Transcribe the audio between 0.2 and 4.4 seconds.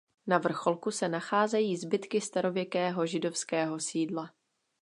Na vrcholku se nacházejí zbytky starověkého židovského sídla.